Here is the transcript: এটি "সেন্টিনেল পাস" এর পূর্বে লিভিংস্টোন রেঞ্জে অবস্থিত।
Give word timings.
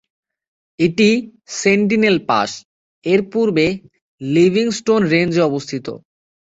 এটি 0.79 1.09
"সেন্টিনেল 1.55 2.17
পাস" 2.29 2.51
এর 3.05 3.21
পূর্বে 3.31 3.65
লিভিংস্টোন 4.21 5.01
রেঞ্জে 5.13 5.41
অবস্থিত। 5.49 5.87